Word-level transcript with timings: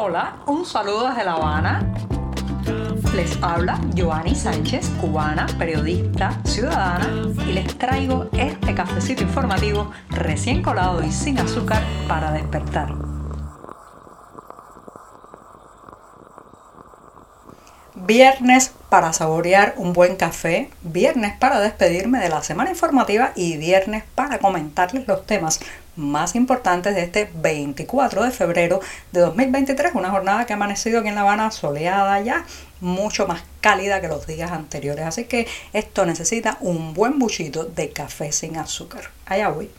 Hola, 0.00 0.36
un 0.46 0.64
saludo 0.64 1.08
desde 1.08 1.24
La 1.24 1.32
Habana. 1.32 1.92
Les 3.16 3.36
habla 3.42 3.80
Joanny 3.96 4.32
Sánchez, 4.32 4.90
cubana, 5.00 5.48
periodista, 5.58 6.40
ciudadana, 6.44 7.32
y 7.44 7.52
les 7.52 7.76
traigo 7.76 8.28
este 8.32 8.76
cafecito 8.76 9.24
informativo 9.24 9.90
recién 10.10 10.62
colado 10.62 11.02
y 11.02 11.10
sin 11.10 11.40
azúcar 11.40 11.82
para 12.06 12.30
despertar. 12.30 12.94
Viernes 17.96 18.72
para 18.90 19.12
saborear 19.12 19.74
un 19.78 19.94
buen 19.94 20.14
café, 20.14 20.70
viernes 20.82 21.36
para 21.40 21.58
despedirme 21.58 22.20
de 22.20 22.28
la 22.28 22.44
semana 22.44 22.70
informativa 22.70 23.32
y 23.34 23.56
viernes 23.56 24.04
para 24.14 24.38
comentarles 24.38 25.08
los 25.08 25.26
temas 25.26 25.58
más 25.98 26.36
importantes 26.36 26.94
de 26.94 27.02
este 27.02 27.28
24 27.34 28.22
de 28.22 28.30
febrero 28.30 28.80
de 29.12 29.20
2023, 29.20 29.94
una 29.94 30.10
jornada 30.10 30.46
que 30.46 30.52
ha 30.52 30.56
amanecido 30.56 31.00
aquí 31.00 31.08
en 31.08 31.16
La 31.16 31.22
Habana 31.22 31.50
soleada 31.50 32.20
ya, 32.20 32.46
mucho 32.80 33.26
más 33.26 33.42
cálida 33.60 34.00
que 34.00 34.08
los 34.08 34.26
días 34.26 34.52
anteriores, 34.52 35.04
así 35.04 35.24
que 35.24 35.48
esto 35.72 36.06
necesita 36.06 36.56
un 36.60 36.94
buen 36.94 37.18
buchito 37.18 37.64
de 37.64 37.90
café 37.90 38.30
sin 38.30 38.56
azúcar. 38.56 39.10
Allá 39.26 39.48
voy. 39.48 39.70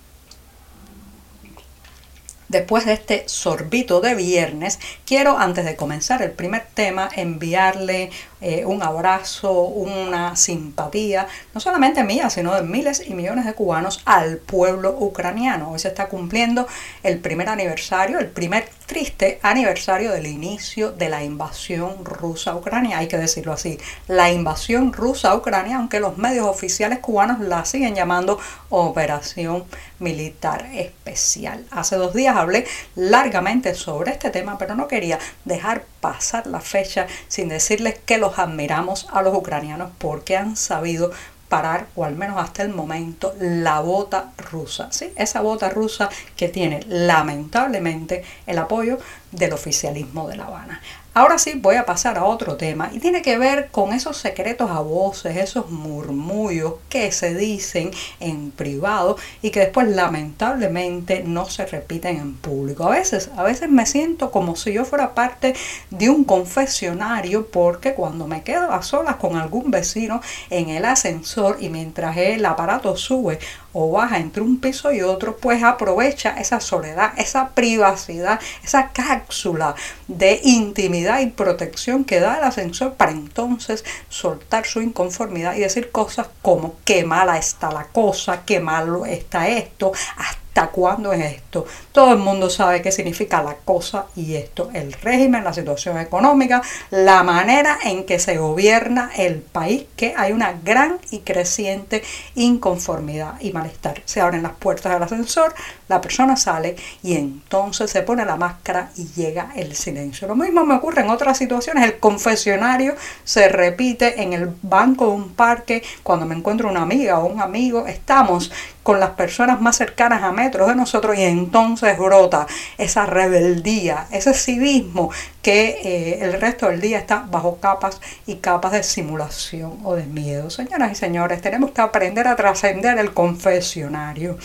Después 2.50 2.86
de 2.86 2.94
este 2.94 3.24
sorbito 3.28 4.02
de 4.02 4.16
viernes, 4.16 4.80
quiero 5.06 5.38
antes 5.38 5.66
de 5.66 5.76
comenzar 5.76 6.24
el 6.24 6.32
primer 6.32 6.66
tema 6.74 7.08
enviarle 7.16 8.10
eh, 8.42 8.66
un 8.66 8.82
abrazo, 8.84 9.52
una 9.64 10.36
simpatía, 10.36 11.28
no 11.54 11.60
solamente 11.60 12.04
mía, 12.04 12.30
sino 12.30 12.56
de 12.56 12.62
miles 12.62 13.04
y 13.06 13.14
millones 13.14 13.46
de 13.46 13.54
cubanos 13.54 14.02
al 14.06 14.38
pueblo 14.38 14.96
ucraniano. 14.98 15.72
Hoy 15.72 15.80
se 15.80 15.90
está 15.90 16.08
cumpliendo 16.08 16.68
el 17.04 17.20
primer 17.20 17.50
aniversario, 17.50 18.20
el 18.20 18.28
primer 18.28 18.70
triste 18.86 19.40
aniversario 19.44 20.12
del 20.12 20.26
inicio 20.26 20.92
de 20.92 21.10
la 21.10 21.24
invasión 21.24 22.04
rusa 22.04 22.52
a 22.52 22.56
Ucrania, 22.56 22.98
hay 22.98 23.08
que 23.08 23.18
decirlo 23.18 23.54
así, 23.54 23.78
la 24.08 24.32
invasión 24.32 24.94
rusa 24.94 25.30
a 25.30 25.36
Ucrania, 25.36 25.78
aunque 25.78 26.00
los 26.00 26.18
medios 26.18 26.48
oficiales 26.48 26.98
cubanos 26.98 27.40
la 27.40 27.66
siguen 27.66 27.94
llamando 27.94 28.40
Operación 28.70 29.66
Militar 30.00 30.66
Especial. 30.74 31.66
Hace 31.70 31.98
dos 31.98 32.14
días 32.14 32.36
hablé 32.36 32.66
largamente 32.96 33.76
sobre 33.76 34.12
este 34.12 34.32
tema, 34.32 34.58
pero 34.58 34.76
no 34.76 34.88
quería 34.88 35.20
dejar 35.46 35.84
pasar 36.02 36.48
la 36.48 36.62
fecha 36.62 37.08
sin 37.28 37.50
decirles 37.50 38.00
que 38.06 38.18
los 38.18 38.40
admiramos 38.40 39.08
a 39.12 39.22
los 39.22 39.36
ucranianos 39.36 39.92
porque 39.98 40.38
han 40.38 40.56
sabido 40.56 41.12
parar, 41.50 41.88
o 41.96 42.06
al 42.06 42.16
menos 42.16 42.38
hasta 42.38 42.62
el 42.64 42.70
momento, 42.70 43.34
la 43.40 43.80
bota 43.80 44.32
rusa. 44.52 44.92
¿sí? 44.92 45.12
Esa 45.16 45.42
bota 45.42 45.70
rusa 45.70 46.10
que 46.38 46.48
tiene 46.48 46.82
lamentablemente 46.88 48.24
el 48.46 48.60
apoyo 48.60 49.00
del 49.32 49.54
oficialismo 49.54 50.28
de 50.28 50.38
La 50.38 50.46
Habana. 50.46 50.82
Ahora 51.16 51.40
sí 51.40 51.54
voy 51.56 51.76
a 51.76 51.86
pasar 51.86 52.18
a 52.18 52.24
otro 52.24 52.56
tema 52.56 52.92
y 52.94 53.00
tiene 53.00 53.24
que 53.24 53.38
ver 53.38 53.70
con 53.72 53.94
esos 53.94 54.16
secretos 54.16 54.70
a 54.70 54.80
voces, 54.80 55.36
esos 55.38 55.70
murmullos 55.70 56.76
que 56.88 57.12
se 57.12 57.34
dicen 57.34 57.92
en 58.20 58.52
privado 58.52 59.18
y 59.42 59.50
que 59.50 59.62
después 59.62 59.88
lamentablemente 59.88 61.24
no 61.26 61.46
se 61.48 61.66
repiten 61.66 62.18
en 62.18 62.36
público. 62.36 62.86
A 62.86 62.92
veces, 62.92 63.32
a 63.36 63.44
veces 63.44 63.70
me 63.70 63.88
siento 63.88 64.30
como 64.30 64.56
si 64.56 64.72
yo 64.72 64.86
fuera 64.86 65.16
parte 65.16 65.56
de 65.90 66.10
un 66.10 66.24
confesionario 66.24 67.48
porque 67.48 67.96
cuando 67.96 68.28
me 68.28 68.44
quedo 68.44 68.72
a 68.72 68.84
solas 68.84 69.16
con 69.16 69.36
algún 69.36 69.72
vecino 69.72 70.22
en 70.52 70.70
el 70.70 70.86
ascensor 70.86 71.58
y 71.60 71.70
mientras 71.70 72.16
el 72.18 72.46
aparato 72.46 72.96
sube 72.96 73.40
o 73.74 73.92
baja 73.92 74.20
entre 74.20 74.42
un 74.42 74.60
piso 74.60 74.92
y 74.92 75.02
otro, 75.02 75.38
pues 75.38 75.64
aprovecha 75.64 76.40
esa 76.40 76.60
soledad, 76.60 77.14
esa 77.18 77.50
privacidad, 77.50 78.40
esa 78.64 78.90
cápsula 79.20 79.76
de 80.08 80.40
intimidad 80.44 81.20
y 81.20 81.28
protección 81.28 82.06
que 82.06 82.20
da 82.20 82.38
el 82.38 82.44
ascensor 82.44 82.94
para 82.94 83.12
entonces 83.12 83.84
soltar 84.10 84.66
su 84.66 84.82
inconformidad 84.82 85.56
y 85.56 85.60
decir 85.60 85.92
cosas 85.92 86.28
como 86.42 86.76
qué 86.86 87.04
mala 87.04 87.38
está 87.38 87.72
la 87.72 87.86
cosa, 87.86 88.44
qué 88.46 88.60
malo 88.60 89.06
está 89.06 89.48
esto, 89.50 89.92
hasta 90.18 90.49
cuándo 90.68 91.14
es 91.14 91.36
esto. 91.36 91.66
Todo 91.92 92.14
el 92.14 92.20
mundo 92.20 92.50
sabe 92.50 92.82
qué 92.82 92.92
significa 92.92 93.42
la 93.42 93.56
cosa 93.56 94.06
y 94.16 94.36
esto, 94.36 94.70
el 94.74 94.94
régimen, 94.94 95.44
la 95.44 95.54
situación 95.54 95.98
económica, 95.98 96.62
la 96.92 97.24
manera 97.24 97.80
en 97.84 98.06
que 98.06 98.20
se 98.20 98.38
gobierna 98.38 99.12
el 99.18 99.38
país, 99.42 99.86
que 99.96 100.14
hay 100.16 100.32
una 100.32 100.54
gran 100.64 101.00
y 101.12 101.20
creciente 101.20 102.04
inconformidad 102.36 103.40
y 103.42 103.52
malestar. 103.52 104.02
Se 104.06 104.22
abren 104.22 104.44
las 104.44 104.54
puertas 104.54 104.94
del 104.94 105.04
ascensor, 105.04 105.54
la 105.88 106.02
persona 106.02 106.36
sale 106.36 106.76
y 107.04 107.16
entonces 107.16 107.92
se 107.92 108.02
pone 108.02 108.26
la 108.26 108.36
máscara 108.36 108.92
y 108.96 109.08
llega 109.08 109.52
el 109.56 109.76
silencio. 109.76 110.28
Lo 110.28 110.36
mismo 110.36 110.66
me 110.66 110.76
ocurre 110.76 111.02
en 111.02 111.10
otras 111.10 111.38
situaciones. 111.38 111.84
El 111.84 112.00
confesionario 112.00 112.96
se 113.24 113.50
repite 113.50 114.22
en 114.22 114.34
el 114.34 114.52
banco 114.62 115.08
de 115.08 115.12
un 115.12 115.30
parque 115.34 115.84
cuando 116.04 116.26
me 116.26 116.36
encuentro 116.36 116.70
una 116.70 116.82
amiga 116.82 117.20
o 117.20 117.26
un 117.26 117.42
amigo. 117.42 117.88
Estamos 117.88 118.52
con 118.84 119.00
las 119.00 119.12
personas 119.12 119.62
más 119.62 119.78
cercanas 119.78 120.24
a 120.24 120.32
de 120.50 120.76
nosotros 120.76 121.18
y 121.18 121.24
entonces 121.24 121.98
brota 121.98 122.48
esa 122.78 123.06
rebeldía, 123.06 124.08
ese 124.12 124.34
civismo 124.34 125.12
que 125.42 125.80
eh, 125.84 126.20
el 126.22 126.40
resto 126.40 126.68
del 126.68 126.82
día 126.82 126.98
está 126.98 127.26
bajo 127.30 127.58
capas 127.58 128.02
y 128.26 128.36
capas 128.36 128.72
de 128.72 128.84
simulación 128.84 129.80
o 129.84 129.96
de 129.96 130.04
miedo. 130.04 130.50
Señoras 130.50 130.92
y 130.92 130.96
señores, 130.96 131.42
tenemos 131.42 131.72
que 131.72 131.82
aprender 131.82 132.28
a 132.28 132.36
trascender 132.36 132.98
el 132.98 133.14
confesionario 133.14 134.38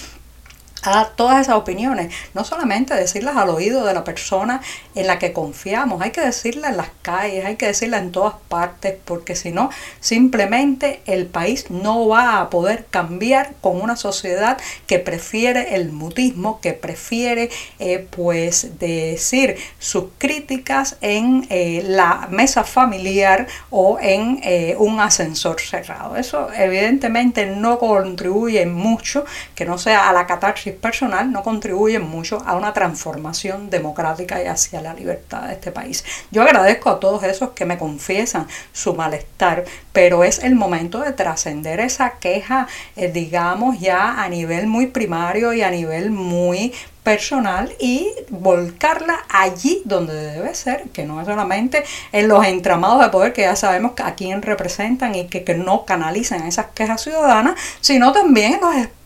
a 0.84 1.06
todas 1.16 1.40
esas 1.40 1.56
opiniones, 1.56 2.14
no 2.34 2.44
solamente 2.44 2.94
decirlas 2.94 3.36
al 3.36 3.48
oído 3.48 3.84
de 3.84 3.94
la 3.94 4.04
persona 4.04 4.60
en 4.94 5.06
la 5.06 5.18
que 5.18 5.32
confiamos, 5.32 6.02
hay 6.02 6.10
que 6.10 6.20
decirlas 6.20 6.72
en 6.72 6.76
las 6.76 6.90
calles, 7.02 7.44
hay 7.44 7.56
que 7.56 7.66
decirlas 7.66 8.02
en 8.02 8.12
todas 8.12 8.34
partes, 8.48 8.96
porque 9.04 9.34
si 9.34 9.50
no, 9.52 9.70
simplemente 10.00 11.00
el 11.06 11.26
país 11.26 11.70
no 11.70 12.08
va 12.08 12.40
a 12.40 12.50
poder 12.50 12.86
cambiar 12.90 13.54
con 13.60 13.80
una 13.80 13.96
sociedad 13.96 14.58
que 14.86 14.98
prefiere 14.98 15.74
el 15.74 15.90
mutismo, 15.92 16.60
que 16.60 16.72
prefiere 16.72 17.50
eh, 17.78 18.06
pues 18.10 18.78
decir 18.78 19.56
sus 19.78 20.04
críticas 20.18 20.96
en 21.00 21.46
eh, 21.50 21.82
la 21.86 22.28
mesa 22.30 22.64
familiar 22.64 23.46
o 23.70 23.98
en 24.00 24.40
eh, 24.42 24.76
un 24.78 25.00
ascensor 25.00 25.60
cerrado. 25.60 26.16
Eso 26.16 26.48
evidentemente 26.52 27.46
no 27.46 27.78
contribuye 27.78 28.66
mucho, 28.66 29.24
que 29.54 29.64
no 29.64 29.78
sea 29.78 30.08
a 30.08 30.12
la 30.12 30.26
catarsis 30.26 30.73
personal 30.74 31.30
no 31.32 31.42
contribuyen 31.42 32.02
mucho 32.02 32.42
a 32.44 32.56
una 32.56 32.72
transformación 32.72 33.70
democrática 33.70 34.42
y 34.42 34.46
hacia 34.46 34.80
la 34.80 34.94
libertad 34.94 35.48
de 35.48 35.54
este 35.54 35.72
país. 35.72 36.04
Yo 36.30 36.42
agradezco 36.42 36.90
a 36.90 37.00
todos 37.00 37.22
esos 37.24 37.50
que 37.50 37.64
me 37.64 37.78
confiesan 37.78 38.46
su 38.72 38.94
malestar, 38.94 39.64
pero 39.92 40.24
es 40.24 40.38
el 40.38 40.54
momento 40.54 41.00
de 41.00 41.12
trascender 41.12 41.80
esa 41.80 42.18
queja, 42.18 42.66
eh, 42.96 43.10
digamos, 43.10 43.80
ya 43.80 44.22
a 44.22 44.28
nivel 44.28 44.66
muy 44.66 44.86
primario 44.86 45.52
y 45.52 45.62
a 45.62 45.70
nivel 45.70 46.10
muy 46.10 46.72
personal 47.04 47.70
y 47.78 48.08
volcarla 48.30 49.14
allí 49.28 49.82
donde 49.84 50.14
debe 50.14 50.54
ser, 50.54 50.84
que 50.84 51.04
no 51.04 51.20
es 51.20 51.26
solamente 51.26 51.84
en 52.12 52.28
los 52.28 52.44
entramados 52.46 53.00
de 53.00 53.10
poder 53.10 53.32
que 53.34 53.42
ya 53.42 53.54
sabemos 53.54 53.92
a 54.02 54.14
quién 54.14 54.40
representan 54.40 55.14
y 55.14 55.26
que, 55.26 55.44
que 55.44 55.54
no 55.54 55.84
canalizan 55.84 56.46
esas 56.46 56.66
quejas 56.74 57.02
ciudadanas, 57.02 57.60
sino 57.80 58.12
también 58.12 58.54
en 58.54 58.60
los 58.62 58.74
espacios 58.74 59.03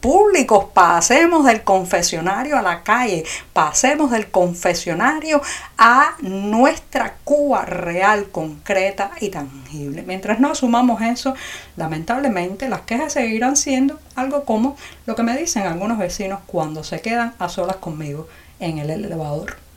públicos. 0.00 0.66
Pasemos 0.74 1.44
del 1.44 1.62
confesionario 1.62 2.58
a 2.58 2.62
la 2.62 2.82
calle, 2.82 3.24
pasemos 3.52 4.10
del 4.10 4.30
confesionario 4.30 5.40
a 5.76 6.16
nuestra 6.20 7.16
Cuba 7.24 7.64
real, 7.64 8.30
concreta 8.30 9.12
y 9.20 9.28
tangible. 9.28 10.02
Mientras 10.02 10.40
no 10.40 10.50
asumamos 10.50 11.00
eso, 11.02 11.34
lamentablemente 11.76 12.68
las 12.68 12.82
quejas 12.82 13.12
seguirán 13.12 13.56
siendo 13.56 14.00
algo 14.14 14.44
como 14.44 14.76
lo 15.06 15.14
que 15.14 15.22
me 15.22 15.36
dicen 15.36 15.66
algunos 15.66 15.98
vecinos 15.98 16.40
cuando 16.46 16.82
se 16.82 17.00
quedan 17.00 17.34
a 17.38 17.48
solas 17.48 17.76
conmigo 17.76 18.28
en 18.60 18.78
el 18.78 18.90
elevador. 18.90 19.67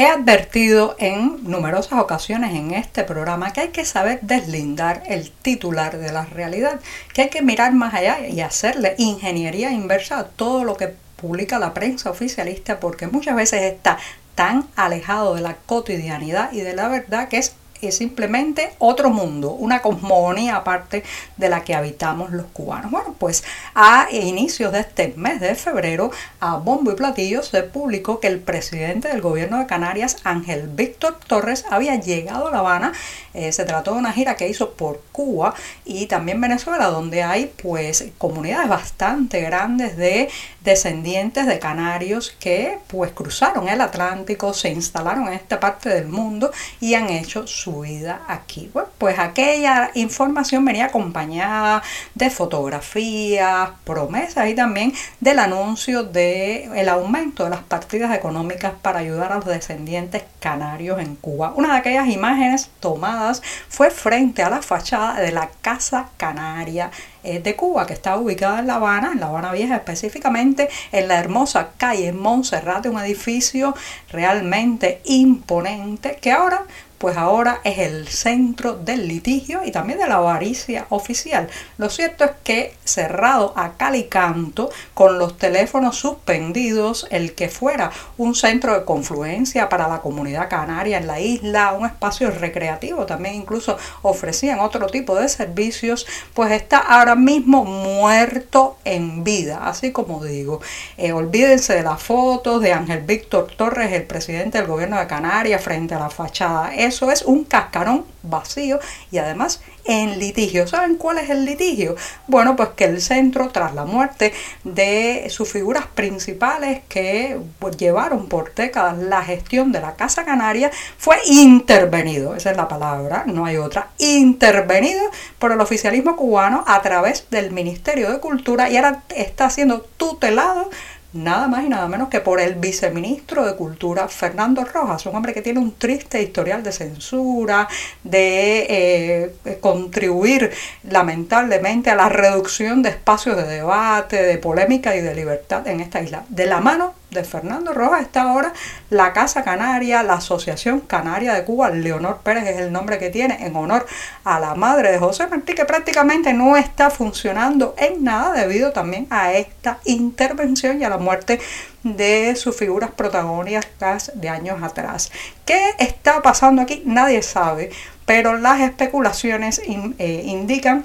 He 0.00 0.06
advertido 0.06 0.96
en 0.98 1.44
numerosas 1.44 2.00
ocasiones 2.00 2.54
en 2.54 2.70
este 2.70 3.04
programa 3.04 3.52
que 3.52 3.60
hay 3.60 3.68
que 3.68 3.84
saber 3.84 4.18
deslindar 4.22 5.02
el 5.06 5.30
titular 5.30 5.98
de 5.98 6.10
la 6.10 6.24
realidad, 6.24 6.80
que 7.12 7.20
hay 7.20 7.28
que 7.28 7.42
mirar 7.42 7.74
más 7.74 7.92
allá 7.92 8.26
y 8.26 8.40
hacerle 8.40 8.94
ingeniería 8.96 9.72
inversa 9.72 10.18
a 10.18 10.24
todo 10.24 10.64
lo 10.64 10.78
que 10.78 10.94
publica 11.16 11.58
la 11.58 11.74
prensa 11.74 12.10
oficialista 12.10 12.80
porque 12.80 13.08
muchas 13.08 13.36
veces 13.36 13.60
está 13.60 13.98
tan 14.34 14.66
alejado 14.74 15.34
de 15.34 15.42
la 15.42 15.56
cotidianidad 15.66 16.50
y 16.50 16.62
de 16.62 16.74
la 16.74 16.88
verdad 16.88 17.28
que 17.28 17.36
es 17.36 17.52
es 17.82 17.96
simplemente 17.96 18.72
otro 18.78 19.10
mundo, 19.10 19.52
una 19.52 19.82
cosmogonía 19.82 20.56
aparte 20.56 21.02
de 21.36 21.48
la 21.48 21.64
que 21.64 21.74
habitamos 21.74 22.30
los 22.30 22.46
cubanos. 22.46 22.90
Bueno, 22.90 23.14
pues 23.18 23.44
a 23.74 24.08
inicios 24.10 24.72
de 24.72 24.80
este 24.80 25.14
mes 25.16 25.40
de 25.40 25.54
febrero, 25.54 26.10
a 26.40 26.56
bombo 26.56 26.92
y 26.92 26.94
platillo 26.94 27.42
se 27.42 27.62
publicó 27.62 28.20
que 28.20 28.26
el 28.26 28.40
presidente 28.40 29.08
del 29.08 29.20
gobierno 29.20 29.58
de 29.58 29.66
Canarias, 29.66 30.18
Ángel 30.24 30.68
Víctor 30.68 31.18
Torres, 31.26 31.64
había 31.70 31.96
llegado 31.96 32.48
a 32.48 32.50
La 32.50 32.58
Habana. 32.58 32.92
Eh, 33.34 33.52
se 33.52 33.64
trató 33.64 33.92
de 33.92 33.98
una 33.98 34.12
gira 34.12 34.36
que 34.36 34.48
hizo 34.48 34.72
por 34.72 35.00
Cuba 35.12 35.54
y 35.84 36.06
también 36.06 36.40
Venezuela, 36.40 36.86
donde 36.86 37.22
hay 37.22 37.52
pues 37.62 38.04
comunidades 38.18 38.68
bastante 38.68 39.40
grandes 39.40 39.96
de 39.96 40.28
descendientes 40.62 41.46
de 41.46 41.58
canarios 41.58 42.34
que 42.38 42.78
pues 42.88 43.12
cruzaron 43.12 43.68
el 43.68 43.80
Atlántico, 43.80 44.52
se 44.52 44.70
instalaron 44.70 45.28
en 45.28 45.34
esta 45.34 45.60
parte 45.60 45.88
del 45.88 46.06
mundo 46.06 46.50
y 46.80 46.94
han 46.94 47.08
hecho 47.08 47.46
su 47.46 47.80
vida 47.80 48.22
aquí. 48.28 48.70
Bueno, 48.72 48.88
pues 48.98 49.18
aquella 49.18 49.90
información 49.94 50.64
venía 50.64 50.86
acompañada 50.86 51.82
de 52.14 52.30
fotografías, 52.30 53.70
promesas 53.84 54.48
y 54.48 54.54
también 54.54 54.92
del 55.20 55.38
anuncio 55.38 56.02
de 56.02 56.64
el 56.74 56.88
aumento 56.88 57.44
de 57.44 57.50
las 57.50 57.62
partidas 57.62 58.14
económicas 58.14 58.72
para 58.82 59.00
ayudar 59.00 59.32
a 59.32 59.36
los 59.36 59.46
descendientes 59.46 60.24
canarios 60.40 61.00
en 61.00 61.16
Cuba. 61.16 61.52
Una 61.56 61.72
de 61.72 61.78
aquellas 61.78 62.08
imágenes 62.08 62.70
tomadas 62.80 63.42
fue 63.68 63.90
frente 63.90 64.42
a 64.42 64.50
la 64.50 64.62
fachada 64.62 65.20
de 65.20 65.32
la 65.32 65.50
Casa 65.62 66.10
Canaria 66.16 66.90
de 67.22 67.56
Cuba, 67.56 67.86
que 67.86 67.92
está 67.92 68.16
ubicada 68.16 68.60
en 68.60 68.66
La 68.66 68.76
Habana, 68.76 69.12
en 69.12 69.20
La 69.20 69.26
Habana 69.26 69.52
Vieja 69.52 69.76
específicamente, 69.76 70.68
en 70.92 71.08
la 71.08 71.18
hermosa 71.18 71.70
calle 71.76 72.12
Montserrat, 72.12 72.86
un 72.86 72.98
edificio 72.98 73.74
realmente 74.10 75.00
imponente 75.04 76.18
que 76.20 76.32
ahora 76.32 76.64
pues 77.00 77.16
ahora 77.16 77.62
es 77.64 77.78
el 77.78 78.08
centro 78.08 78.74
del 78.74 79.08
litigio 79.08 79.64
y 79.64 79.72
también 79.72 79.98
de 79.98 80.06
la 80.06 80.16
avaricia 80.16 80.84
oficial. 80.90 81.48
Lo 81.78 81.88
cierto 81.88 82.26
es 82.26 82.32
que 82.44 82.74
cerrado 82.84 83.54
a 83.56 83.78
cal 83.78 83.96
y 83.96 84.04
canto, 84.04 84.68
con 84.92 85.18
los 85.18 85.38
teléfonos 85.38 85.96
suspendidos, 85.96 87.06
el 87.10 87.34
que 87.34 87.48
fuera 87.48 87.90
un 88.18 88.34
centro 88.34 88.78
de 88.78 88.84
confluencia 88.84 89.70
para 89.70 89.88
la 89.88 90.02
comunidad 90.02 90.50
canaria 90.50 90.98
en 90.98 91.06
la 91.06 91.20
isla, 91.20 91.72
un 91.72 91.86
espacio 91.86 92.30
recreativo, 92.30 93.06
también 93.06 93.34
incluso 93.34 93.78
ofrecían 94.02 94.60
otro 94.60 94.86
tipo 94.88 95.14
de 95.14 95.30
servicios, 95.30 96.06
pues 96.34 96.52
está 96.52 96.80
ahora 96.80 97.14
mismo 97.14 97.64
muerto 97.64 98.76
en 98.84 99.24
vida, 99.24 99.60
así 99.62 99.90
como 99.90 100.22
digo. 100.22 100.60
Eh, 100.98 101.12
olvídense 101.12 101.76
de 101.76 101.82
las 101.82 102.02
fotos 102.02 102.60
de 102.60 102.74
Ángel 102.74 103.00
Víctor 103.00 103.50
Torres, 103.56 103.90
el 103.94 104.02
presidente 104.02 104.58
del 104.58 104.66
gobierno 104.66 104.98
de 105.00 105.06
Canarias, 105.06 105.64
frente 105.64 105.94
a 105.94 105.98
la 105.98 106.10
fachada 106.10 106.74
eso 106.90 107.10
es 107.10 107.22
un 107.22 107.44
cascarón 107.44 108.04
vacío 108.22 108.80
y 109.10 109.18
además 109.18 109.62
en 109.84 110.18
litigio. 110.18 110.66
¿Saben 110.66 110.96
cuál 110.96 111.18
es 111.18 111.30
el 111.30 111.44
litigio? 111.44 111.96
Bueno, 112.26 112.56
pues 112.56 112.70
que 112.70 112.84
el 112.84 113.00
centro, 113.00 113.48
tras 113.48 113.74
la 113.74 113.84
muerte 113.84 114.32
de 114.64 115.26
sus 115.30 115.50
figuras 115.50 115.86
principales 115.86 116.82
que 116.88 117.38
pues, 117.58 117.76
llevaron 117.76 118.28
por 118.28 118.54
décadas 118.54 118.98
la 118.98 119.22
gestión 119.22 119.72
de 119.72 119.80
la 119.80 119.94
Casa 119.94 120.24
Canaria, 120.24 120.70
fue 120.98 121.16
intervenido, 121.26 122.34
esa 122.34 122.50
es 122.50 122.56
la 122.56 122.68
palabra, 122.68 123.24
no 123.26 123.46
hay 123.46 123.56
otra, 123.56 123.90
intervenido 123.98 125.02
por 125.38 125.52
el 125.52 125.60
oficialismo 125.60 126.16
cubano 126.16 126.64
a 126.66 126.82
través 126.82 127.30
del 127.30 127.52
Ministerio 127.52 128.10
de 128.10 128.20
Cultura 128.20 128.68
y 128.68 128.76
ahora 128.76 129.02
está 129.14 129.48
siendo 129.48 129.80
tutelado 129.96 130.70
nada 131.12 131.48
más 131.48 131.64
y 131.64 131.68
nada 131.68 131.88
menos 131.88 132.08
que 132.08 132.20
por 132.20 132.40
el 132.40 132.54
viceministro 132.54 133.44
de 133.44 133.56
Cultura, 133.56 134.08
Fernando 134.08 134.64
Rojas, 134.64 135.06
un 135.06 135.16
hombre 135.16 135.34
que 135.34 135.42
tiene 135.42 135.58
un 135.58 135.72
triste 135.72 136.22
historial 136.22 136.62
de 136.62 136.72
censura, 136.72 137.68
de 138.04 138.66
eh, 138.68 139.58
contribuir 139.60 140.50
lamentablemente 140.84 141.90
a 141.90 141.96
la 141.96 142.08
reducción 142.08 142.82
de 142.82 142.90
espacios 142.90 143.36
de 143.36 143.44
debate, 143.44 144.22
de 144.22 144.38
polémica 144.38 144.94
y 144.96 145.00
de 145.00 145.14
libertad 145.14 145.66
en 145.66 145.80
esta 145.80 146.00
isla. 146.00 146.24
De 146.28 146.46
la 146.46 146.60
mano 146.60 146.99
de 147.10 147.24
Fernando 147.24 147.72
Rojas 147.72 148.02
está 148.02 148.22
ahora 148.22 148.52
la 148.88 149.12
Casa 149.12 149.42
Canaria, 149.42 150.02
la 150.02 150.14
Asociación 150.14 150.80
Canaria 150.80 151.34
de 151.34 151.44
Cuba, 151.44 151.70
Leonor 151.70 152.20
Pérez 152.22 152.46
es 152.46 152.58
el 152.58 152.72
nombre 152.72 152.98
que 152.98 153.10
tiene 153.10 153.44
en 153.46 153.56
honor 153.56 153.86
a 154.24 154.38
la 154.40 154.54
madre 154.54 154.92
de 154.92 154.98
José 154.98 155.26
Martí, 155.26 155.54
que 155.54 155.64
prácticamente 155.64 156.32
no 156.32 156.56
está 156.56 156.90
funcionando 156.90 157.74
en 157.78 158.04
nada 158.04 158.32
debido 158.32 158.72
también 158.72 159.06
a 159.10 159.32
esta 159.32 159.78
intervención 159.84 160.80
y 160.80 160.84
a 160.84 160.88
la 160.88 160.98
muerte 160.98 161.40
de 161.82 162.36
sus 162.36 162.56
figuras 162.56 162.90
protagónicas 162.90 164.12
de 164.14 164.28
años 164.28 164.62
atrás. 164.62 165.10
¿Qué 165.44 165.60
está 165.78 166.22
pasando 166.22 166.62
aquí? 166.62 166.82
Nadie 166.84 167.22
sabe, 167.22 167.70
pero 168.06 168.36
las 168.36 168.60
especulaciones 168.60 169.60
eh, 169.66 170.22
indican 170.26 170.84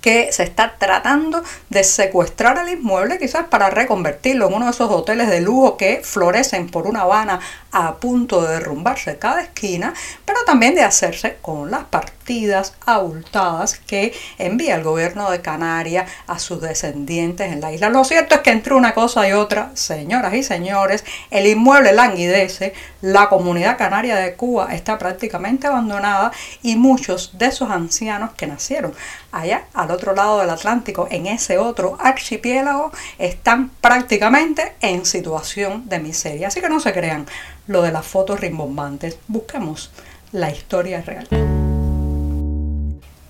que 0.00 0.32
se 0.32 0.42
está 0.42 0.76
tratando 0.78 1.42
de 1.68 1.84
secuestrar 1.84 2.58
el 2.58 2.78
inmueble 2.78 3.18
quizás 3.18 3.46
para 3.46 3.70
reconvertirlo 3.70 4.48
en 4.48 4.54
uno 4.54 4.66
de 4.66 4.70
esos 4.70 4.90
hoteles 4.90 5.28
de 5.28 5.40
lujo 5.40 5.76
que 5.76 6.00
florecen 6.04 6.68
por 6.68 6.86
una 6.86 7.02
Habana 7.02 7.40
a 7.78 7.96
punto 7.96 8.40
de 8.40 8.54
derrumbarse 8.54 9.18
cada 9.18 9.42
esquina, 9.42 9.92
pero 10.24 10.38
también 10.46 10.74
de 10.74 10.82
hacerse 10.82 11.36
con 11.42 11.70
las 11.70 11.84
partidas 11.84 12.72
abultadas 12.86 13.78
que 13.78 14.14
envía 14.38 14.76
el 14.76 14.82
gobierno 14.82 15.30
de 15.30 15.42
Canarias 15.42 16.10
a 16.26 16.38
sus 16.38 16.62
descendientes 16.62 17.52
en 17.52 17.60
la 17.60 17.72
isla. 17.72 17.90
Lo 17.90 18.02
cierto 18.04 18.36
es 18.36 18.40
que 18.40 18.50
entre 18.50 18.72
una 18.72 18.94
cosa 18.94 19.28
y 19.28 19.32
otra, 19.32 19.72
señoras 19.74 20.32
y 20.32 20.42
señores, 20.42 21.04
el 21.30 21.46
inmueble 21.46 21.92
languidece, 21.92 22.72
la 23.02 23.28
comunidad 23.28 23.76
canaria 23.76 24.16
de 24.16 24.34
Cuba 24.36 24.74
está 24.74 24.96
prácticamente 24.96 25.66
abandonada 25.66 26.32
y 26.62 26.76
muchos 26.76 27.36
de 27.36 27.46
esos 27.46 27.70
ancianos 27.70 28.30
que 28.38 28.46
nacieron 28.46 28.94
allá 29.32 29.64
al 29.74 29.90
otro 29.90 30.14
lado 30.14 30.40
del 30.40 30.48
Atlántico, 30.48 31.08
en 31.10 31.26
ese 31.26 31.58
otro 31.58 31.98
archipiélago, 32.00 32.90
están 33.18 33.68
prácticamente 33.68 34.72
en 34.80 35.04
situación 35.04 35.86
de 35.90 35.98
miseria. 35.98 36.48
Así 36.48 36.62
que 36.62 36.70
no 36.70 36.80
se 36.80 36.94
crean 36.94 37.26
lo 37.66 37.82
de 37.82 37.92
las 37.92 38.06
fotos 38.06 38.40
rimbombantes. 38.40 39.18
Busquemos 39.28 39.90
la 40.32 40.50
historia 40.50 41.02
real. 41.02 41.65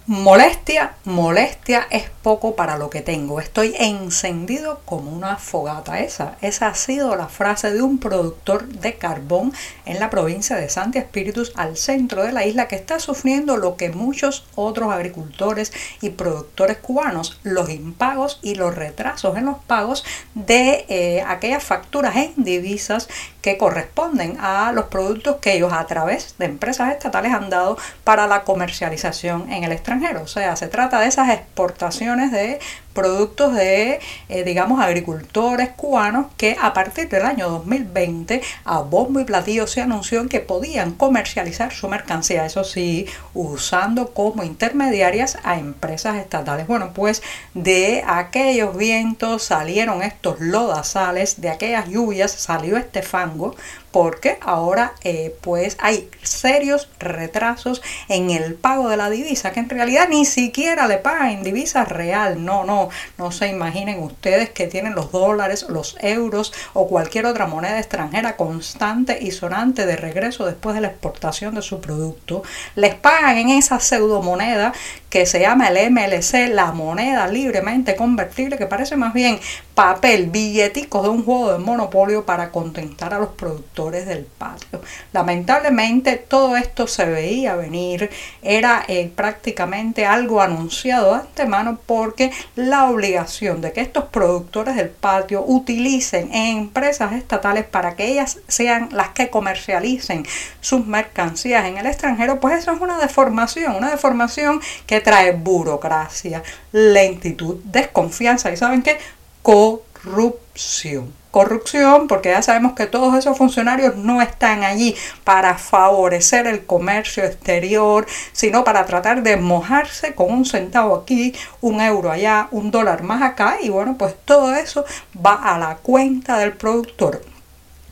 Molestia, 0.08 0.94
molestia 1.04 1.88
es 1.90 2.04
poco 2.22 2.54
para 2.54 2.78
lo 2.78 2.90
que 2.90 3.00
tengo. 3.00 3.40
Estoy 3.40 3.74
encendido 3.76 4.80
como 4.84 5.10
una 5.10 5.36
fogata. 5.36 5.98
Esa, 5.98 6.36
esa 6.42 6.68
ha 6.68 6.76
sido 6.76 7.16
la 7.16 7.26
frase 7.26 7.72
de 7.72 7.82
un 7.82 7.98
productor 7.98 8.68
de 8.68 8.94
carbón 8.94 9.52
en 9.84 9.98
la 9.98 10.08
provincia 10.08 10.54
de 10.54 10.68
Santi 10.68 10.98
Espíritus, 10.98 11.52
al 11.56 11.76
centro 11.76 12.22
de 12.22 12.30
la 12.30 12.46
isla, 12.46 12.68
que 12.68 12.76
está 12.76 13.00
sufriendo 13.00 13.56
lo 13.56 13.76
que 13.76 13.90
muchos 13.90 14.46
otros 14.54 14.92
agricultores 14.92 15.72
y 16.00 16.10
productores 16.10 16.76
cubanos, 16.76 17.40
los 17.42 17.68
impagos 17.68 18.38
y 18.42 18.54
los 18.54 18.76
retrasos 18.76 19.36
en 19.36 19.46
los 19.46 19.58
pagos 19.58 20.04
de 20.34 20.86
eh, 20.88 21.24
aquellas 21.26 21.64
facturas 21.64 22.14
en 22.14 22.32
divisas 22.36 23.08
que 23.42 23.58
corresponden 23.58 24.38
a 24.40 24.70
los 24.72 24.86
productos 24.86 25.36
que 25.36 25.54
ellos 25.54 25.72
a 25.72 25.86
través 25.86 26.36
de 26.38 26.46
empresas 26.46 26.92
estatales 26.92 27.32
han 27.32 27.50
dado 27.50 27.76
para 28.04 28.28
la 28.28 28.44
comercialización 28.44 29.52
en 29.52 29.64
el 29.64 29.72
extranjero. 29.72 29.95
O 30.22 30.26
sea, 30.26 30.56
se 30.56 30.68
trata 30.68 31.00
de 31.00 31.06
esas 31.08 31.30
exportaciones 31.30 32.30
de 32.30 32.58
productos 32.96 33.54
de, 33.54 34.00
eh, 34.28 34.42
digamos, 34.42 34.80
agricultores 34.80 35.68
cubanos 35.76 36.26
que 36.36 36.56
a 36.60 36.72
partir 36.72 37.08
del 37.08 37.24
año 37.24 37.48
2020 37.48 38.42
a 38.64 38.80
bombo 38.80 39.20
y 39.20 39.24
platillo 39.24 39.68
se 39.68 39.82
anunció 39.82 40.16
que 40.28 40.40
podían 40.40 40.92
comercializar 40.92 41.72
su 41.72 41.88
mercancía, 41.88 42.46
eso 42.46 42.64
sí, 42.64 43.06
usando 43.34 44.14
como 44.14 44.42
intermediarias 44.42 45.38
a 45.44 45.58
empresas 45.58 46.16
estatales. 46.16 46.66
Bueno, 46.66 46.92
pues 46.94 47.22
de 47.52 48.02
aquellos 48.06 48.76
vientos 48.76 49.44
salieron 49.44 50.02
estos 50.02 50.40
lodazales, 50.40 51.40
de 51.40 51.50
aquellas 51.50 51.88
lluvias 51.88 52.32
salió 52.32 52.78
este 52.78 53.02
fango, 53.02 53.54
porque 53.96 54.36
ahora 54.42 54.92
eh, 55.04 55.34
pues 55.40 55.78
hay 55.80 56.10
serios 56.22 56.88
retrasos 56.98 57.80
en 58.08 58.30
el 58.30 58.54
pago 58.54 58.90
de 58.90 58.98
la 58.98 59.08
divisa, 59.08 59.52
que 59.52 59.60
en 59.60 59.70
realidad 59.70 60.08
ni 60.10 60.26
siquiera 60.26 60.86
le 60.86 60.98
pagan 60.98 61.30
en 61.30 61.42
divisa 61.42 61.84
real, 61.86 62.44
no, 62.44 62.64
no, 62.64 62.85
no 63.18 63.32
se 63.32 63.48
imaginen 63.48 64.02
ustedes 64.02 64.50
que 64.50 64.66
tienen 64.66 64.94
los 64.94 65.12
dólares, 65.12 65.66
los 65.68 65.96
euros 66.00 66.52
o 66.72 66.88
cualquier 66.88 67.26
otra 67.26 67.46
moneda 67.46 67.78
extranjera 67.78 68.36
constante 68.36 69.18
y 69.20 69.30
sonante 69.30 69.86
de 69.86 69.96
regreso 69.96 70.46
después 70.46 70.74
de 70.74 70.80
la 70.80 70.88
exportación 70.88 71.54
de 71.54 71.62
su 71.62 71.80
producto, 71.80 72.42
les 72.74 72.94
pagan 72.94 73.36
en 73.38 73.50
esa 73.50 73.80
pseudomoneda 73.80 74.72
que 75.16 75.24
se 75.24 75.40
llama 75.40 75.68
el 75.68 75.92
MLC, 75.92 76.50
la 76.50 76.72
moneda 76.72 77.26
libremente 77.26 77.96
convertible, 77.96 78.58
que 78.58 78.66
parece 78.66 78.96
más 78.96 79.14
bien 79.14 79.40
papel, 79.74 80.26
billeticos 80.26 81.02
de 81.04 81.08
un 81.08 81.24
juego 81.24 81.52
de 81.52 81.58
monopolio 81.58 82.26
para 82.26 82.50
contentar 82.50 83.14
a 83.14 83.18
los 83.18 83.30
productores 83.30 84.06
del 84.06 84.24
patio. 84.24 84.82
Lamentablemente 85.12 86.16
todo 86.16 86.56
esto 86.58 86.86
se 86.86 87.06
veía 87.06 87.56
venir, 87.56 88.10
era 88.42 88.84
eh, 88.88 89.10
prácticamente 89.14 90.04
algo 90.04 90.42
anunciado 90.42 91.14
de 91.14 91.20
antemano 91.20 91.78
porque 91.86 92.30
la 92.54 92.90
obligación 92.90 93.62
de 93.62 93.72
que 93.72 93.80
estos 93.80 94.04
productores 94.04 94.76
del 94.76 94.90
patio 94.90 95.42
utilicen 95.46 96.34
empresas 96.34 97.12
estatales 97.12 97.64
para 97.64 97.96
que 97.96 98.06
ellas 98.06 98.38
sean 98.48 98.90
las 98.92 99.10
que 99.10 99.30
comercialicen 99.30 100.26
sus 100.60 100.86
mercancías 100.86 101.64
en 101.64 101.78
el 101.78 101.86
extranjero, 101.86 102.38
pues 102.38 102.58
eso 102.58 102.72
es 102.72 102.80
una 102.80 102.98
deformación, 102.98 103.76
una 103.76 103.90
deformación 103.90 104.60
que 104.86 105.00
trae 105.06 105.30
burocracia, 105.30 106.42
lentitud, 106.72 107.58
desconfianza 107.62 108.50
y 108.50 108.56
saben 108.56 108.82
qué, 108.82 108.98
corrupción. 109.40 111.14
Corrupción 111.30 112.08
porque 112.08 112.30
ya 112.30 112.42
sabemos 112.42 112.72
que 112.72 112.86
todos 112.86 113.14
esos 113.14 113.38
funcionarios 113.38 113.94
no 113.94 114.20
están 114.20 114.64
allí 114.64 114.96
para 115.22 115.58
favorecer 115.58 116.48
el 116.48 116.66
comercio 116.66 117.22
exterior, 117.22 118.04
sino 118.32 118.64
para 118.64 118.84
tratar 118.84 119.22
de 119.22 119.36
mojarse 119.36 120.16
con 120.16 120.32
un 120.32 120.44
centavo 120.44 120.96
aquí, 120.96 121.36
un 121.60 121.80
euro 121.80 122.10
allá, 122.10 122.48
un 122.50 122.72
dólar 122.72 123.04
más 123.04 123.22
acá 123.22 123.58
y 123.62 123.68
bueno, 123.68 123.94
pues 123.96 124.16
todo 124.24 124.56
eso 124.56 124.84
va 125.24 125.34
a 125.34 125.56
la 125.56 125.76
cuenta 125.76 126.36
del 126.38 126.54
productor. 126.54 127.35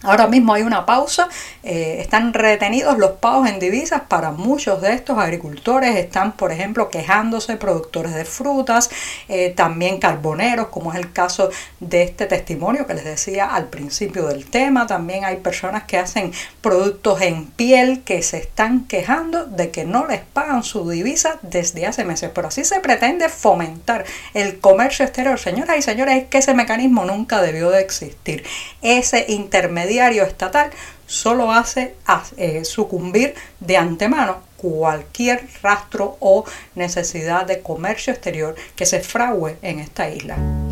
Ahora 0.04 0.26
mismo 0.26 0.52
hay 0.52 0.62
una 0.62 0.84
pausa, 0.84 1.30
eh, 1.62 1.96
están 2.00 2.34
retenidos 2.34 2.98
los 2.98 3.12
pagos 3.12 3.48
en 3.48 3.58
divisas 3.58 4.02
para 4.06 4.32
muchos 4.32 4.82
de 4.82 4.92
estos 4.92 5.16
agricultores, 5.16 5.96
están 5.96 6.32
por 6.32 6.52
ejemplo 6.52 6.90
quejándose 6.90 7.56
productores 7.56 8.14
de 8.14 8.26
frutas, 8.26 8.90
eh, 9.28 9.54
también 9.56 9.98
carboneros, 9.98 10.68
como 10.68 10.92
es 10.92 10.98
el 10.98 11.10
caso 11.10 11.48
de 11.80 12.02
este 12.02 12.26
testimonio 12.26 12.86
que 12.86 12.92
les 12.92 13.04
decía 13.04 13.46
al 13.46 13.68
principio 13.68 14.26
del 14.26 14.44
tema, 14.44 14.86
también 14.86 15.24
hay 15.24 15.36
personas 15.36 15.84
que 15.84 15.96
hacen 15.96 16.32
productos 16.60 17.22
en 17.22 17.46
piel 17.46 18.02
que 18.02 18.22
se 18.22 18.36
están 18.36 18.86
quejando 18.86 19.46
de 19.46 19.70
que 19.70 19.86
no 19.86 20.06
les 20.06 20.20
pagan 20.20 20.64
su 20.64 20.86
divisa 20.90 21.38
desde 21.40 21.86
hace 21.86 22.04
meses, 22.04 22.30
pero 22.34 22.48
así 22.48 22.64
se 22.64 22.80
pretende 22.80 23.30
fomentar 23.30 24.04
el 24.34 24.60
comercio 24.60 25.06
exterior. 25.06 25.40
Señoras 25.40 25.78
y 25.78 25.82
señores, 25.82 26.24
es 26.24 26.28
que 26.28 26.38
ese 26.38 26.52
mecanismo 26.52 27.06
nunca 27.06 27.40
debió 27.40 27.70
de 27.70 27.80
existir. 27.80 28.44
Ese 28.82 29.24
intermediario 29.28 29.93
estatal 30.00 30.70
solo 31.06 31.52
hace 31.52 31.94
eh, 32.36 32.64
sucumbir 32.64 33.34
de 33.60 33.76
antemano 33.76 34.42
cualquier 34.56 35.46
rastro 35.62 36.16
o 36.20 36.44
necesidad 36.74 37.46
de 37.46 37.60
comercio 37.60 38.12
exterior 38.12 38.54
que 38.76 38.86
se 38.86 39.00
frague 39.00 39.56
en 39.62 39.78
esta 39.80 40.08
isla. 40.08 40.63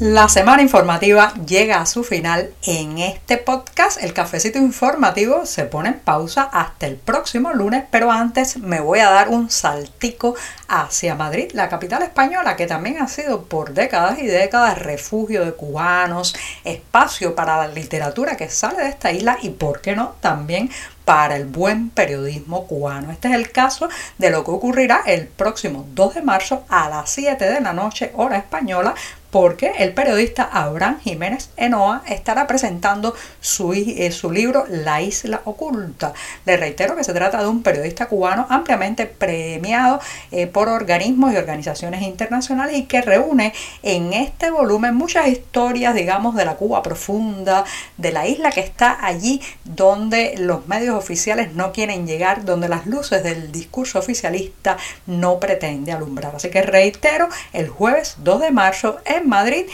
La 0.00 0.30
semana 0.30 0.62
informativa 0.62 1.34
llega 1.46 1.82
a 1.82 1.84
su 1.84 2.04
final 2.04 2.54
en 2.62 2.96
este 2.96 3.36
podcast. 3.36 4.02
El 4.02 4.14
cafecito 4.14 4.58
informativo 4.58 5.44
se 5.44 5.64
pone 5.64 5.90
en 5.90 5.98
pausa 5.98 6.44
hasta 6.44 6.86
el 6.86 6.96
próximo 6.96 7.52
lunes, 7.52 7.84
pero 7.90 8.10
antes 8.10 8.56
me 8.56 8.80
voy 8.80 9.00
a 9.00 9.10
dar 9.10 9.28
un 9.28 9.50
saltico 9.50 10.36
hacia 10.68 11.16
Madrid, 11.16 11.50
la 11.52 11.68
capital 11.68 12.02
española, 12.02 12.56
que 12.56 12.66
también 12.66 13.02
ha 13.02 13.08
sido 13.08 13.42
por 13.42 13.74
décadas 13.74 14.18
y 14.20 14.26
décadas 14.26 14.78
refugio 14.78 15.44
de 15.44 15.52
cubanos, 15.52 16.34
espacio 16.64 17.34
para 17.34 17.58
la 17.58 17.68
literatura 17.68 18.38
que 18.38 18.48
sale 18.48 18.82
de 18.82 18.88
esta 18.88 19.12
isla 19.12 19.36
y, 19.42 19.50
¿por 19.50 19.82
qué 19.82 19.94
no?, 19.94 20.14
también 20.22 20.70
para 21.04 21.36
el 21.36 21.46
buen 21.46 21.90
periodismo 21.90 22.66
cubano. 22.66 23.10
Este 23.10 23.28
es 23.28 23.34
el 23.34 23.50
caso 23.50 23.88
de 24.18 24.30
lo 24.30 24.44
que 24.44 24.50
ocurrirá 24.50 25.02
el 25.06 25.26
próximo 25.26 25.86
2 25.94 26.16
de 26.16 26.22
marzo 26.22 26.64
a 26.68 26.88
las 26.88 27.10
7 27.10 27.44
de 27.44 27.60
la 27.60 27.72
noche, 27.72 28.12
hora 28.14 28.38
española, 28.38 28.94
porque 29.30 29.72
el 29.78 29.92
periodista 29.94 30.48
Abraham 30.52 30.98
Jiménez 31.00 31.50
Enoa 31.56 32.02
estará 32.08 32.46
presentando 32.46 33.14
su, 33.40 33.72
eh, 33.72 34.10
su, 34.10 34.30
libro 34.30 34.64
La 34.68 35.02
Isla 35.02 35.40
Oculta. 35.44 36.12
Le 36.44 36.56
reitero 36.56 36.96
que 36.96 37.04
se 37.04 37.12
trata 37.12 37.40
de 37.40 37.48
un 37.48 37.62
periodista 37.62 38.06
cubano 38.06 38.46
ampliamente 38.50 39.06
premiado 39.06 40.00
eh, 40.32 40.46
por 40.46 40.68
organismos 40.68 41.32
y 41.32 41.36
organizaciones 41.36 42.02
internacionales 42.02 42.76
y 42.76 42.84
que 42.84 43.02
reúne 43.02 43.52
en 43.82 44.12
este 44.12 44.50
volumen 44.50 44.94
muchas 44.96 45.28
historias, 45.28 45.94
digamos, 45.94 46.34
de 46.34 46.44
la 46.44 46.56
Cuba 46.56 46.82
profunda, 46.82 47.64
de 47.96 48.12
la 48.12 48.26
isla 48.26 48.50
que 48.50 48.60
está 48.60 49.04
allí 49.04 49.40
donde 49.64 50.34
los 50.38 50.66
medios 50.66 50.89
oficiales 50.94 51.54
no 51.54 51.72
quieren 51.72 52.06
llegar, 52.06 52.44
donde 52.44 52.68
las 52.68 52.86
luces 52.86 53.22
del 53.22 53.52
discurso 53.52 53.98
oficialista 53.98 54.76
no 55.06 55.40
pretende 55.40 55.92
alumbrar. 55.92 56.36
Así 56.36 56.50
que 56.50 56.62
reitero, 56.62 57.28
el 57.52 57.68
jueves 57.68 58.16
2 58.18 58.40
de 58.40 58.50
marzo 58.50 58.98
en 59.04 59.28
Madrid 59.28 59.66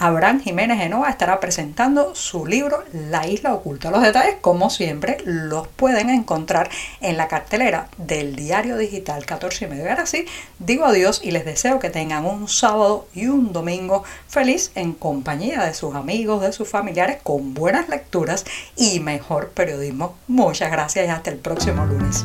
Abraham 0.00 0.40
Jiménez 0.40 0.78
Genoa 0.78 1.10
estará 1.10 1.40
presentando 1.40 2.14
su 2.14 2.46
libro 2.46 2.82
La 3.10 3.26
Isla 3.26 3.52
Oculta. 3.52 3.90
Los 3.90 4.02
detalles, 4.02 4.36
como 4.40 4.70
siempre, 4.70 5.18
los 5.26 5.68
pueden 5.68 6.08
encontrar 6.08 6.70
en 7.02 7.18
la 7.18 7.28
cartelera 7.28 7.88
del 7.98 8.34
diario 8.34 8.78
digital 8.78 9.26
14 9.26 9.66
y 9.66 9.68
medio. 9.68 9.90
Ahora 9.90 10.06
sí, 10.06 10.24
digo 10.58 10.86
adiós 10.86 11.20
y 11.22 11.32
les 11.32 11.44
deseo 11.44 11.80
que 11.80 11.90
tengan 11.90 12.24
un 12.24 12.48
sábado 12.48 13.08
y 13.12 13.26
un 13.26 13.52
domingo 13.52 14.02
feliz 14.26 14.72
en 14.74 14.94
compañía 14.94 15.66
de 15.66 15.74
sus 15.74 15.94
amigos, 15.94 16.40
de 16.40 16.52
sus 16.52 16.66
familiares, 16.66 17.18
con 17.22 17.52
buenas 17.52 17.90
lecturas 17.90 18.46
y 18.76 19.00
mejor 19.00 19.50
periodismo. 19.50 20.16
Muchas 20.28 20.72
gracias 20.72 21.06
y 21.06 21.10
hasta 21.10 21.28
el 21.28 21.36
próximo 21.36 21.84
lunes. 21.84 22.24